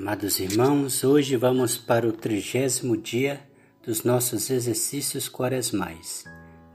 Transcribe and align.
Amados 0.00 0.38
irmãos, 0.38 1.02
hoje 1.02 1.36
vamos 1.36 1.76
para 1.76 2.06
o 2.06 2.12
trigésimo 2.12 2.96
dia 2.96 3.40
dos 3.84 4.04
nossos 4.04 4.48
exercícios 4.48 5.28
quaresmais, 5.28 6.24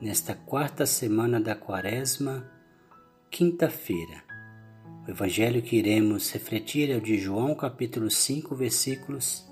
nesta 0.01 0.35
quarta 0.35 0.85
semana 0.85 1.39
da 1.39 1.55
quaresma, 1.55 2.45
quinta-feira. 3.31 4.21
O 5.07 5.11
evangelho 5.11 5.61
que 5.61 5.77
iremos 5.77 6.29
refletir 6.33 6.91
é 6.91 6.97
o 6.97 7.01
de 7.01 7.17
João, 7.17 7.55
capítulo 7.55 8.11
5, 8.11 8.53
versículos 8.57 9.49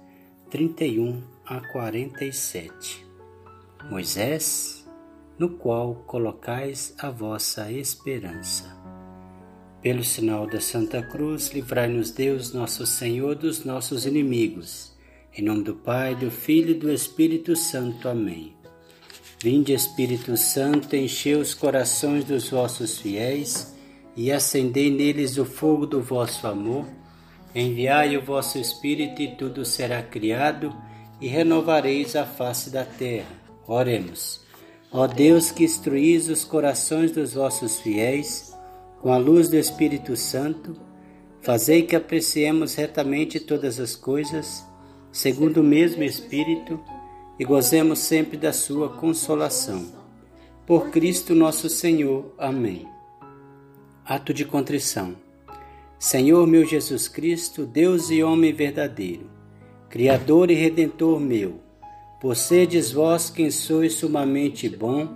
31 0.49 1.23
a 1.45 1.61
47. 1.71 3.07
Moisés, 3.89 4.85
no 5.39 5.51
qual 5.51 5.95
colocais 5.95 6.93
a 6.99 7.09
vossa 7.09 7.71
esperança. 7.71 8.80
Pelo 9.81 10.03
sinal 10.03 10.45
da 10.45 10.61
Santa 10.61 11.01
Cruz, 11.01 11.49
livrai-nos 11.49 12.11
Deus, 12.11 12.53
nosso 12.53 12.85
Senhor, 12.85 13.33
dos 13.33 13.65
nossos 13.65 14.05
inimigos. 14.05 14.91
Em 15.35 15.43
nome 15.43 15.63
do 15.63 15.73
Pai, 15.73 16.13
do 16.13 16.29
Filho 16.29 16.69
e 16.69 16.75
do 16.75 16.91
Espírito 16.91 17.55
Santo. 17.55 18.07
Amém. 18.07 18.53
Vinde, 19.41 19.73
Espírito 19.73 20.37
Santo, 20.37 20.95
enchei 20.95 21.33
os 21.33 21.55
corações 21.55 22.23
dos 22.23 22.47
vossos 22.49 22.99
fiéis 22.99 23.75
e 24.15 24.31
acendei 24.31 24.91
neles 24.91 25.39
o 25.39 25.45
fogo 25.45 25.87
do 25.87 25.99
vosso 25.99 26.45
amor. 26.45 26.85
Enviai 27.55 28.15
o 28.15 28.21
vosso 28.21 28.59
Espírito 28.59 29.19
e 29.19 29.35
tudo 29.35 29.65
será 29.65 30.03
criado 30.03 30.71
e 31.19 31.27
renovareis 31.27 32.15
a 32.15 32.23
face 32.23 32.69
da 32.69 32.85
terra. 32.85 33.31
Oremos. 33.65 34.41
Ó 34.91 35.07
Deus 35.07 35.49
que 35.49 35.63
instruís 35.63 36.29
os 36.29 36.45
corações 36.45 37.11
dos 37.13 37.33
vossos 37.33 37.79
fiéis, 37.79 38.50
com 39.01 39.11
a 39.11 39.17
luz 39.17 39.49
do 39.49 39.57
Espírito 39.57 40.15
Santo, 40.15 40.75
fazei 41.41 41.81
que 41.81 41.95
apreciemos 41.95 42.75
retamente 42.75 43.39
todas 43.39 43.79
as 43.79 43.95
coisas, 43.95 44.63
segundo 45.11 45.61
o 45.61 45.63
mesmo 45.63 46.03
Espírito, 46.03 46.79
e 47.39 47.43
gozemos 47.43 47.97
sempre 47.97 48.37
da 48.37 48.53
sua 48.53 48.89
consolação. 48.89 49.87
Por 50.67 50.91
Cristo 50.91 51.33
nosso 51.33 51.67
Senhor. 51.67 52.31
Amém. 52.37 52.87
Ato 54.05 54.35
de 54.35 54.45
contrição. 54.45 55.15
Senhor 55.97 56.45
meu 56.45 56.63
Jesus 56.63 57.07
Cristo, 57.07 57.65
Deus 57.65 58.11
e 58.11 58.21
homem 58.21 58.53
verdadeiro, 58.53 59.29
Criador 59.89 60.51
e 60.51 60.53
Redentor 60.53 61.19
meu, 61.19 61.59
por 62.19 62.35
sedes 62.35 62.91
vós 62.91 63.31
quem 63.31 63.49
sois 63.49 63.93
sumamente 63.93 64.69
bom 64.69 65.15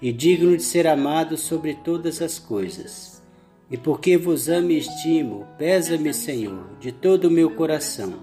e 0.00 0.12
digno 0.12 0.56
de 0.56 0.62
ser 0.62 0.88
amado 0.88 1.36
sobre 1.36 1.74
todas 1.74 2.20
as 2.20 2.38
coisas 2.38 3.11
e 3.72 3.76
porque 3.78 4.18
vos 4.18 4.50
amo 4.50 4.70
e 4.70 4.76
estimo, 4.76 5.46
pesa-me, 5.56 6.12
Senhor, 6.12 6.76
de 6.78 6.92
todo 6.92 7.24
o 7.24 7.30
meu 7.30 7.52
coração, 7.52 8.16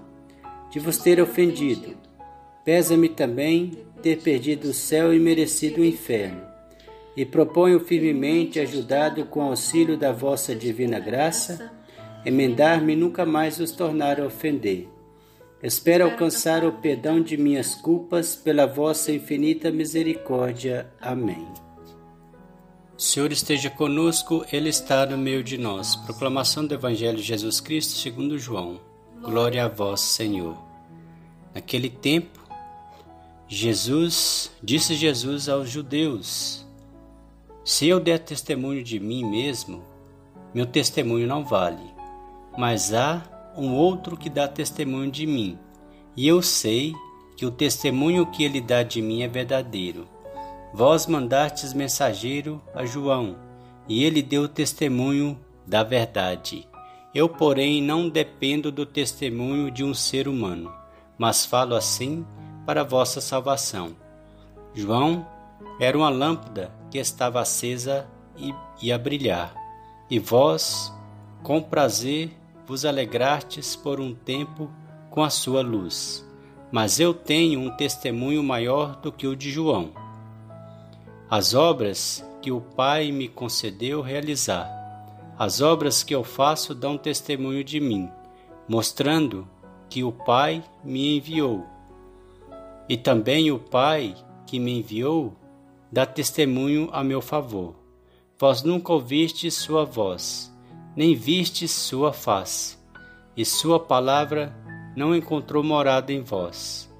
de 0.70 0.78
vos 0.78 0.96
ter 0.96 1.20
ofendido. 1.20 1.96
Pesa-me 2.64 3.08
também 3.08 3.72
ter 4.00 4.22
perdido 4.22 4.68
o 4.68 4.72
céu 4.72 5.12
e 5.12 5.18
merecido 5.18 5.80
o 5.80 5.84
inferno. 5.84 6.40
E 7.16 7.26
proponho 7.26 7.80
firmemente, 7.80 8.60
ajudado 8.60 9.24
com 9.24 9.42
auxílio 9.42 9.96
da 9.96 10.12
vossa 10.12 10.54
divina 10.54 11.00
graça, 11.00 11.72
emendar-me 12.24 12.92
e 12.92 12.96
nunca 12.96 13.26
mais 13.26 13.58
os 13.58 13.72
tornar 13.72 14.20
a 14.20 14.26
ofender. 14.26 14.86
Espero 15.60 16.04
alcançar 16.04 16.64
o 16.64 16.74
perdão 16.74 17.20
de 17.20 17.36
minhas 17.36 17.74
culpas 17.74 18.36
pela 18.36 18.66
vossa 18.66 19.10
infinita 19.10 19.72
misericórdia. 19.72 20.86
Amém. 21.00 21.44
Senhor 23.00 23.32
esteja 23.32 23.70
conosco, 23.70 24.44
Ele 24.52 24.68
está 24.68 25.06
no 25.06 25.16
meio 25.16 25.42
de 25.42 25.56
nós. 25.56 25.96
Proclamação 25.96 26.66
do 26.66 26.74
Evangelho 26.74 27.16
de 27.16 27.22
Jesus 27.22 27.58
Cristo 27.58 27.94
segundo 27.94 28.38
João. 28.38 28.78
Glória 29.22 29.64
a 29.64 29.68
vós, 29.68 30.02
Senhor. 30.02 30.54
Naquele 31.54 31.88
tempo, 31.88 32.38
Jesus, 33.48 34.52
disse 34.62 34.94
Jesus 34.96 35.48
aos 35.48 35.70
judeus: 35.70 36.66
Se 37.64 37.88
eu 37.88 37.98
der 37.98 38.18
testemunho 38.18 38.84
de 38.84 39.00
mim 39.00 39.24
mesmo, 39.24 39.82
meu 40.52 40.66
testemunho 40.66 41.26
não 41.26 41.42
vale. 41.42 41.94
Mas 42.58 42.92
há 42.92 43.22
um 43.56 43.72
outro 43.72 44.14
que 44.14 44.28
dá 44.28 44.46
testemunho 44.46 45.10
de 45.10 45.26
mim, 45.26 45.58
e 46.14 46.28
eu 46.28 46.42
sei 46.42 46.92
que 47.34 47.46
o 47.46 47.50
testemunho 47.50 48.26
que 48.26 48.44
ele 48.44 48.60
dá 48.60 48.82
de 48.82 49.00
mim 49.00 49.22
é 49.22 49.26
verdadeiro. 49.26 50.06
Vós 50.72 51.06
mandastes 51.06 51.74
mensageiro 51.74 52.62
a 52.72 52.84
João, 52.84 53.36
e 53.88 54.04
ele 54.04 54.22
deu 54.22 54.48
testemunho 54.48 55.36
da 55.66 55.82
verdade. 55.82 56.68
Eu, 57.12 57.28
porém, 57.28 57.82
não 57.82 58.08
dependo 58.08 58.70
do 58.70 58.86
testemunho 58.86 59.68
de 59.68 59.82
um 59.82 59.92
ser 59.92 60.28
humano, 60.28 60.72
mas 61.18 61.44
falo 61.44 61.74
assim 61.74 62.24
para 62.64 62.84
vossa 62.84 63.20
salvação. 63.20 63.96
João 64.72 65.26
era 65.80 65.98
uma 65.98 66.08
lâmpada 66.08 66.72
que 66.88 66.98
estava 66.98 67.40
acesa 67.40 68.06
e, 68.36 68.54
e 68.80 68.92
a 68.92 68.98
brilhar, 68.98 69.52
e 70.08 70.20
vós, 70.20 70.94
com 71.42 71.60
prazer, 71.60 72.30
vos 72.64 72.84
alegrastes 72.84 73.74
por 73.74 73.98
um 73.98 74.14
tempo 74.14 74.70
com 75.10 75.24
a 75.24 75.30
sua 75.30 75.62
luz. 75.62 76.24
Mas 76.70 77.00
eu 77.00 77.12
tenho 77.12 77.58
um 77.58 77.70
testemunho 77.70 78.40
maior 78.44 79.00
do 79.00 79.10
que 79.10 79.26
o 79.26 79.34
de 79.34 79.50
João 79.50 79.90
as 81.30 81.54
obras 81.54 82.26
que 82.42 82.50
o 82.50 82.60
Pai 82.60 83.12
me 83.12 83.28
concedeu 83.28 84.00
realizar. 84.00 84.68
As 85.38 85.60
obras 85.60 86.02
que 86.02 86.12
eu 86.12 86.24
faço 86.24 86.74
dão 86.74 86.98
testemunho 86.98 87.62
de 87.62 87.78
mim, 87.78 88.10
mostrando 88.68 89.48
que 89.88 90.02
o 90.02 90.10
Pai 90.10 90.60
me 90.82 91.16
enviou. 91.16 91.64
E 92.88 92.96
também 92.96 93.52
o 93.52 93.60
Pai 93.60 94.16
que 94.44 94.58
me 94.58 94.80
enviou 94.80 95.36
dá 95.92 96.04
testemunho 96.04 96.88
a 96.92 97.04
meu 97.04 97.20
favor. 97.20 97.76
Vós 98.36 98.64
nunca 98.64 98.92
ouvistes 98.92 99.54
sua 99.54 99.84
voz, 99.84 100.52
nem 100.96 101.14
vistes 101.14 101.70
sua 101.70 102.12
face, 102.12 102.76
e 103.36 103.44
sua 103.44 103.78
palavra 103.78 104.52
não 104.96 105.14
encontrou 105.14 105.62
morada 105.62 106.12
em 106.12 106.22
vós, 106.22 106.92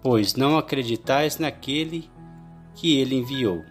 pois 0.00 0.34
não 0.34 0.56
acreditais 0.56 1.38
naquele 1.38 2.08
que 2.74 2.98
ele 2.98 3.16
enviou. 3.16 3.64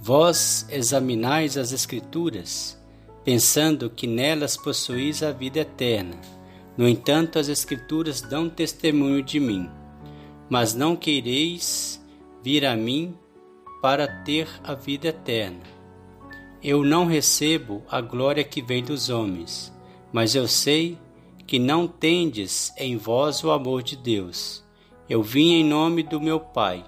Vós 0.00 0.66
examinais 0.70 1.56
as 1.56 1.72
Escrituras, 1.72 2.80
pensando 3.24 3.90
que 3.90 4.06
nelas 4.06 4.56
possuís 4.56 5.22
a 5.22 5.32
vida 5.32 5.60
eterna. 5.60 6.16
No 6.76 6.88
entanto, 6.88 7.38
as 7.38 7.48
Escrituras 7.48 8.20
dão 8.20 8.48
testemunho 8.48 9.22
de 9.22 9.40
mim. 9.40 9.68
Mas 10.48 10.72
não 10.72 10.94
quereis 10.94 12.00
vir 12.42 12.64
a 12.64 12.76
mim 12.76 13.14
para 13.82 14.06
ter 14.06 14.48
a 14.62 14.74
vida 14.74 15.08
eterna. 15.08 15.62
Eu 16.62 16.84
não 16.84 17.04
recebo 17.04 17.82
a 17.88 18.00
glória 18.00 18.44
que 18.44 18.62
vem 18.62 18.82
dos 18.82 19.10
homens, 19.10 19.72
mas 20.12 20.34
eu 20.34 20.48
sei 20.48 20.98
que 21.46 21.58
não 21.58 21.86
tendes 21.86 22.72
em 22.76 22.96
vós 22.96 23.42
o 23.42 23.50
amor 23.50 23.82
de 23.82 23.96
Deus. 23.96 24.64
Eu 25.08 25.22
vim 25.22 25.52
em 25.52 25.64
nome 25.64 26.02
do 26.02 26.20
meu 26.20 26.38
Pai 26.38 26.84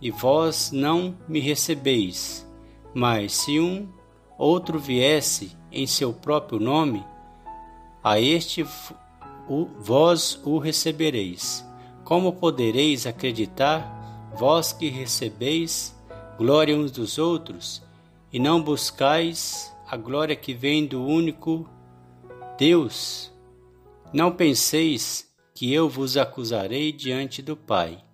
e 0.00 0.10
vós 0.10 0.70
não 0.70 1.16
me 1.28 1.40
recebeis. 1.40 2.46
Mas 2.94 3.32
se 3.32 3.60
um 3.60 3.88
outro 4.38 4.78
viesse 4.78 5.56
em 5.72 5.86
seu 5.86 6.12
próprio 6.12 6.60
nome, 6.60 7.04
a 8.02 8.20
este 8.20 8.64
vós 9.80 10.40
o 10.44 10.58
recebereis. 10.58 11.64
Como 12.04 12.32
podereis 12.32 13.06
acreditar, 13.06 14.30
vós 14.34 14.72
que 14.72 14.88
recebeis 14.88 15.94
glória 16.38 16.76
uns 16.76 16.90
dos 16.90 17.18
outros, 17.18 17.82
e 18.32 18.38
não 18.38 18.62
buscais 18.62 19.74
a 19.88 19.96
glória 19.96 20.36
que 20.36 20.52
vem 20.52 20.86
do 20.86 21.02
único 21.02 21.68
Deus? 22.58 23.32
Não 24.12 24.30
penseis 24.30 25.26
que 25.54 25.72
eu 25.72 25.88
vos 25.88 26.16
acusarei 26.16 26.92
diante 26.92 27.40
do 27.40 27.56
Pai 27.56 28.05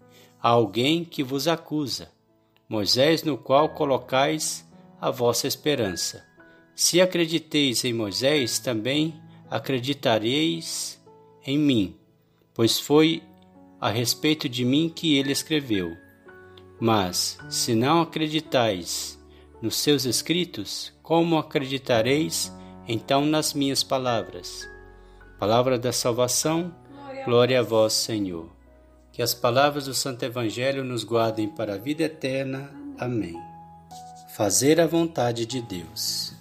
alguém 0.50 1.04
que 1.04 1.22
vos 1.22 1.46
acusa, 1.46 2.10
Moisés 2.68 3.22
no 3.22 3.38
qual 3.38 3.68
colocais 3.68 4.68
a 5.00 5.08
vossa 5.08 5.46
esperança. 5.46 6.26
Se 6.74 7.00
acrediteis 7.00 7.84
em 7.84 7.92
Moisés, 7.92 8.58
também 8.58 9.14
acreditareis 9.48 11.00
em 11.46 11.56
mim, 11.56 11.96
pois 12.52 12.80
foi 12.80 13.22
a 13.80 13.88
respeito 13.88 14.48
de 14.48 14.64
mim 14.64 14.88
que 14.88 15.16
ele 15.16 15.30
escreveu. 15.30 15.96
Mas, 16.80 17.38
se 17.48 17.74
não 17.74 18.00
acreditais 18.00 19.16
nos 19.60 19.76
seus 19.76 20.04
escritos, 20.04 20.92
como 21.02 21.38
acreditareis 21.38 22.52
então 22.88 23.24
nas 23.24 23.54
minhas 23.54 23.84
palavras? 23.84 24.68
Palavra 25.38 25.78
da 25.78 25.92
salvação, 25.92 26.74
glória 27.24 27.60
a 27.60 27.62
vós, 27.62 27.92
Senhor. 27.92 28.62
Que 29.12 29.20
as 29.20 29.35
palavras 29.35 29.85
do 29.85 29.94
Santo 29.94 30.25
Evangelho 30.25 30.82
nos 30.82 31.05
guardem 31.05 31.47
para 31.47 31.75
a 31.75 31.79
vida 31.79 32.05
eterna. 32.05 32.70
Amém. 32.99 33.38
Fazer 34.35 34.81
a 34.81 34.87
vontade 34.87 35.44
de 35.44 35.61
Deus. 35.61 36.35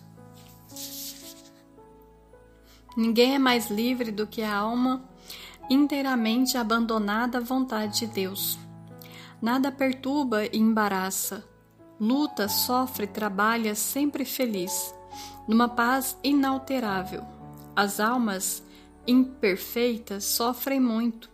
Ninguém 2.96 3.36
é 3.36 3.40
mais 3.40 3.70
livre 3.70 4.12
do 4.12 4.26
que 4.26 4.42
a 4.42 4.56
alma 4.56 5.04
inteiramente 5.70 6.58
abandonada 6.58 7.38
à 7.38 7.42
vontade 7.42 8.00
de 8.00 8.08
Deus. 8.08 8.60
Nada 9.42 9.72
perturba 9.72 10.46
e 10.46 10.58
embaraça. 10.58 11.44
Luta, 12.00 12.50
sofre, 12.50 13.08
trabalha 13.08 13.76
sempre 13.76 14.26
feliz, 14.26 14.94
numa 15.48 15.70
paz 15.70 16.18
inalterável. 16.24 17.24
As 17.76 18.00
almas 18.00 18.62
imperfeitas 19.08 20.26
sofrem 20.26 20.80
muito. 20.80 21.31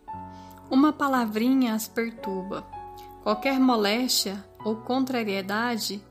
Uma 0.70 0.92
palavrinha 0.92 1.74
as 1.74 1.88
perturba. 1.88 2.66
Qualquer 3.24 3.60
moléstia 3.60 4.44
ou 4.64 4.76
contrariedade 4.78 6.04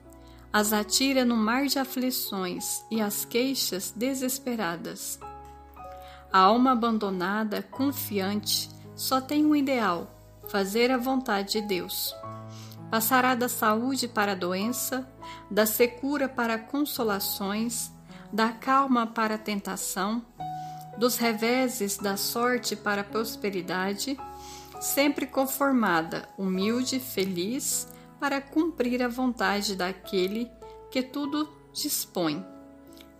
as 0.52 0.72
atira 0.72 1.22
no 1.22 1.36
mar 1.36 1.66
de 1.66 1.78
aflições 1.78 2.82
e 2.90 3.02
as 3.02 3.26
queixas 3.26 3.92
desesperadas. 3.94 5.20
A 6.32 6.38
alma 6.38 6.72
abandonada, 6.72 7.62
confiante, 7.62 8.70
só 8.94 9.20
tem 9.20 9.44
um 9.44 9.54
ideal: 9.54 10.10
fazer 10.48 10.90
a 10.90 10.96
vontade 10.96 11.60
de 11.60 11.60
Deus. 11.60 12.14
Passará 12.90 13.34
da 13.34 13.50
saúde 13.50 14.08
para 14.08 14.32
a 14.32 14.34
doença, 14.34 15.06
da 15.50 15.66
secura 15.66 16.26
para 16.26 16.58
consolações, 16.58 17.90
da 18.32 18.50
calma 18.50 19.06
para 19.06 19.34
a 19.34 19.38
tentação, 19.38 20.24
dos 20.96 21.18
reveses 21.18 21.98
da 21.98 22.16
sorte 22.16 22.74
para 22.74 23.02
a 23.02 23.04
prosperidade, 23.04 24.16
sempre 24.80 25.26
conformada, 25.26 26.28
humilde, 26.36 27.00
feliz, 27.00 27.88
para 28.20 28.40
cumprir 28.40 29.02
a 29.02 29.08
vontade 29.08 29.76
daquele 29.76 30.50
que 30.90 31.02
tudo 31.02 31.48
dispõe, 31.72 32.44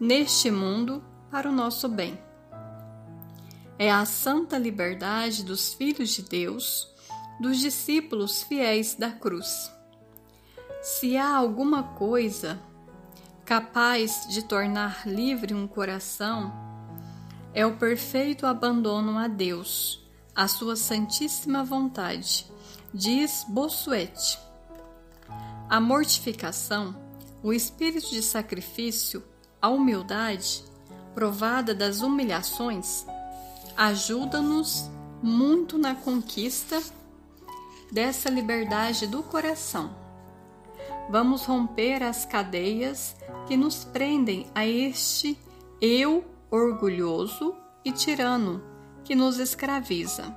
neste 0.00 0.50
mundo, 0.50 1.02
para 1.30 1.48
o 1.48 1.52
nosso 1.52 1.88
bem. 1.88 2.18
É 3.78 3.90
a 3.90 4.04
santa 4.06 4.56
liberdade 4.56 5.44
dos 5.44 5.74
filhos 5.74 6.10
de 6.10 6.22
Deus, 6.22 6.88
dos 7.38 7.58
discípulos 7.58 8.42
fiéis 8.42 8.94
da 8.94 9.10
cruz. 9.10 9.70
Se 10.80 11.16
há 11.16 11.36
alguma 11.36 11.82
coisa 11.82 12.58
capaz 13.44 14.26
de 14.28 14.42
tornar 14.42 15.06
livre 15.06 15.52
um 15.52 15.66
coração, 15.66 16.52
é 17.52 17.66
o 17.66 17.76
perfeito 17.76 18.46
abandono 18.46 19.18
a 19.18 19.28
Deus, 19.28 20.05
a 20.36 20.46
sua 20.46 20.76
santíssima 20.76 21.64
vontade, 21.64 22.46
diz 22.92 23.46
Bossuet. 23.48 24.38
A 25.66 25.80
mortificação, 25.80 26.94
o 27.42 27.54
espírito 27.54 28.10
de 28.10 28.22
sacrifício, 28.22 29.24
a 29.62 29.70
humildade, 29.70 30.62
provada 31.14 31.74
das 31.74 32.02
humilhações, 32.02 33.06
ajuda-nos 33.74 34.90
muito 35.22 35.78
na 35.78 35.94
conquista 35.94 36.82
dessa 37.90 38.28
liberdade 38.28 39.06
do 39.06 39.22
coração. 39.22 39.96
Vamos 41.08 41.46
romper 41.46 42.02
as 42.02 42.26
cadeias 42.26 43.16
que 43.46 43.56
nos 43.56 43.84
prendem 43.84 44.46
a 44.54 44.66
este 44.66 45.38
eu 45.80 46.24
orgulhoso 46.50 47.54
e 47.82 47.90
tirano 47.90 48.75
que 49.06 49.14
nos 49.14 49.38
escraviza. 49.38 50.34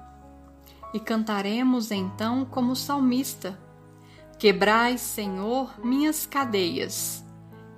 E 0.94 1.00
cantaremos 1.00 1.92
então 1.92 2.46
como 2.46 2.76
salmista 2.76 3.58
Quebrai, 4.40 4.98
Senhor, 4.98 5.78
minhas 5.86 6.26
cadeias. 6.26 7.26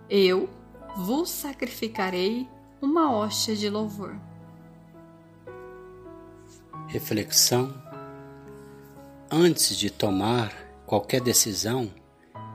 Eu 0.07 0.47
vos 0.95 1.27
sacrificarei 1.27 2.47
uma 2.79 3.11
hóstia 3.11 3.55
de 3.55 3.67
louvor. 3.67 4.15
Reflexão: 6.87 7.73
Antes 9.31 9.75
de 9.75 9.89
tomar 9.89 10.53
qualquer 10.85 11.19
decisão, 11.19 11.91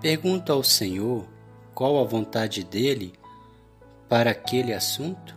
pergunta 0.01 0.53
ao 0.53 0.63
Senhor 0.63 1.27
qual 1.75 1.99
a 2.01 2.05
vontade 2.05 2.63
dele 2.63 3.13
para 4.09 4.31
aquele 4.31 4.73
assunto. 4.73 5.36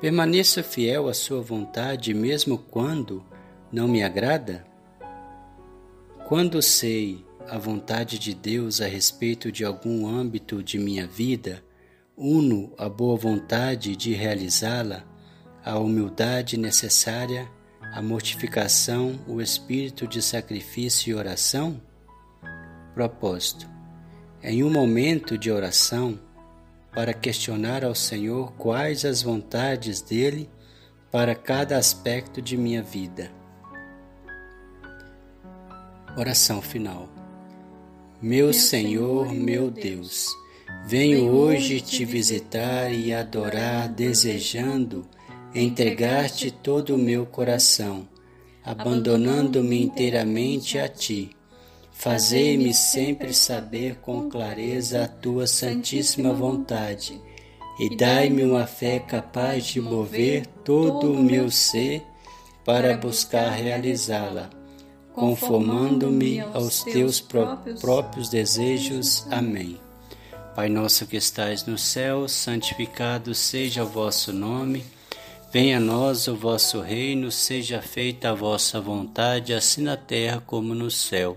Permaneça 0.00 0.62
fiel 0.62 1.08
à 1.10 1.14
sua 1.14 1.42
vontade 1.42 2.14
mesmo 2.14 2.56
quando 2.56 3.22
não 3.70 3.86
me 3.86 4.02
agrada. 4.02 4.64
Quando 6.26 6.62
sei 6.62 7.22
a 7.46 7.58
vontade 7.58 8.18
de 8.18 8.32
Deus 8.32 8.80
a 8.80 8.86
respeito 8.86 9.52
de 9.52 9.62
algum 9.62 10.06
âmbito 10.06 10.62
de 10.62 10.78
minha 10.78 11.06
vida, 11.06 11.62
uno 12.16 12.72
a 12.78 12.88
boa 12.88 13.14
vontade 13.14 13.94
de 13.94 14.14
realizá-la, 14.14 15.04
a 15.62 15.78
humildade 15.78 16.56
necessária, 16.56 17.46
a 17.92 18.00
mortificação, 18.00 19.20
o 19.28 19.38
espírito 19.38 20.06
de 20.06 20.22
sacrifício 20.22 21.10
e 21.10 21.14
oração? 21.14 21.78
Propósito: 22.94 23.68
em 24.42 24.64
um 24.64 24.70
momento 24.70 25.36
de 25.36 25.50
oração, 25.50 26.18
para 26.92 27.12
questionar 27.14 27.84
ao 27.84 27.94
Senhor 27.94 28.52
quais 28.52 29.04
as 29.04 29.22
vontades 29.22 30.00
dele 30.00 30.50
para 31.10 31.34
cada 31.34 31.76
aspecto 31.76 32.40
de 32.40 32.56
minha 32.56 32.82
vida. 32.82 33.30
Oração 36.16 36.60
final. 36.60 37.08
Meu 38.20 38.52
Senhor, 38.52 39.32
meu 39.32 39.70
Deus, 39.70 40.26
venho 40.86 41.30
hoje 41.30 41.80
te 41.80 42.04
visitar 42.04 42.92
e 42.92 43.14
adorar, 43.14 43.88
desejando 43.88 45.08
entregar-te 45.54 46.50
todo 46.50 46.94
o 46.94 46.98
meu 46.98 47.26
coração, 47.26 48.08
abandonando-me 48.62 49.82
inteiramente 49.82 50.78
a 50.78 50.88
ti. 50.88 51.30
Fazei-me 52.00 52.72
sempre 52.72 53.34
saber 53.34 53.96
com 53.96 54.30
clareza 54.30 55.04
a 55.04 55.06
tua 55.06 55.46
santíssima 55.46 56.32
vontade 56.32 57.20
e 57.78 57.94
dai-me 57.94 58.42
uma 58.42 58.66
fé 58.66 58.98
capaz 58.98 59.66
de 59.66 59.82
mover 59.82 60.46
todo 60.64 61.12
o 61.12 61.22
meu 61.22 61.50
ser 61.50 62.02
para 62.64 62.96
buscar 62.96 63.50
realizá-la 63.50 64.48
conformando-me 65.12 66.40
aos 66.40 66.82
teus 66.84 67.20
próprios 67.20 68.30
desejos. 68.30 69.26
Amém. 69.30 69.78
Pai 70.56 70.70
nosso 70.70 71.06
que 71.06 71.18
estais 71.18 71.66
no 71.66 71.76
céu, 71.76 72.26
santificado 72.26 73.34
seja 73.34 73.84
o 73.84 73.86
vosso 73.86 74.32
nome. 74.32 74.86
Venha 75.52 75.76
a 75.76 75.80
nós 75.80 76.28
o 76.28 76.34
vosso 76.34 76.80
reino, 76.80 77.30
seja 77.30 77.82
feita 77.82 78.30
a 78.30 78.34
vossa 78.34 78.80
vontade, 78.80 79.52
assim 79.52 79.82
na 79.82 79.98
terra 79.98 80.42
como 80.46 80.74
no 80.74 80.90
céu. 80.90 81.36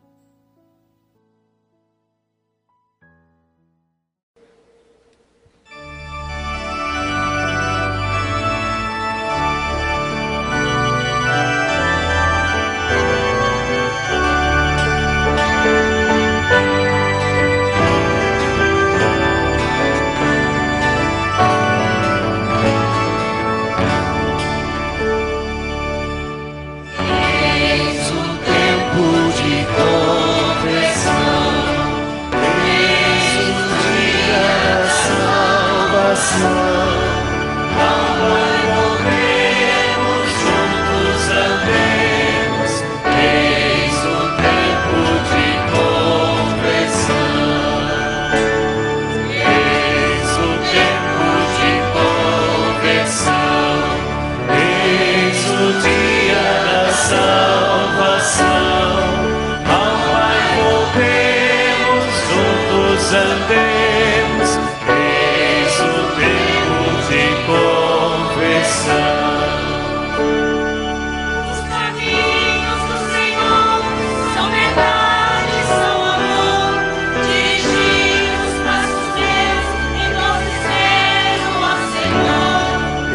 us. 36.33 36.80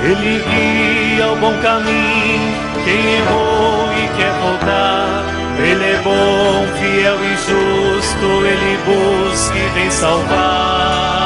Ele 0.09 0.39
guia 0.39 1.33
o 1.33 1.37
bom 1.37 1.53
caminho, 1.61 2.55
quem 2.85 3.15
errou 3.17 3.93
e 3.93 4.09
quer 4.17 4.33
voltar. 4.41 5.25
Ele 5.59 5.85
é 5.85 6.01
bom, 6.05 6.65
fiel 6.79 7.19
e 7.25 7.37
justo, 7.37 8.47
ele 8.47 8.79
busca 8.85 9.59
e 9.59 9.69
vem 9.75 9.91
salvar. 9.91 11.26